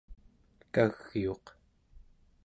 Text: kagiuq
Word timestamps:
kagiuq 0.73 1.45